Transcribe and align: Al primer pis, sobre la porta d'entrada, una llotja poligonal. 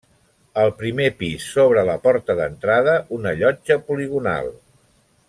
Al 0.61 0.71
primer 0.79 1.09
pis, 1.19 1.45
sobre 1.57 1.83
la 1.89 1.97
porta 2.07 2.37
d'entrada, 2.41 2.97
una 3.19 3.35
llotja 3.43 3.79
poligonal. 3.91 4.53